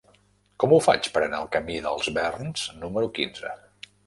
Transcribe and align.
Com 0.63 0.71
ho 0.71 0.79
faig 0.85 1.09
per 1.17 1.21
anar 1.25 1.41
al 1.41 1.51
camí 1.57 1.75
dels 1.89 2.09
Verns 2.17 2.65
número 2.87 3.13
quinze? 3.21 3.55